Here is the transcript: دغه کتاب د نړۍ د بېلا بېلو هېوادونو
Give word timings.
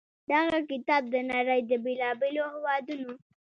دغه 0.31 0.57
کتاب 0.69 1.03
د 1.13 1.15
نړۍ 1.31 1.61
د 1.69 1.71
بېلا 1.83 2.11
بېلو 2.19 2.43
هېوادونو 2.53 3.11